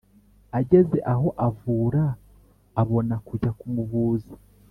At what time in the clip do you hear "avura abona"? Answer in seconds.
1.47-3.15